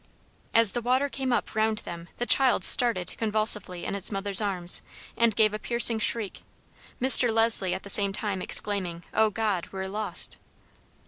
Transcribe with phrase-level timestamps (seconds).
[0.51, 4.81] As the water came up round them, the child started convulsively in its mother's arms
[5.15, 6.41] and gave a piercing shriek,
[6.99, 7.31] Mr.
[7.31, 9.67] Leslie at the same time exclaiming, "Oh, God!
[9.71, 10.39] we're lost!"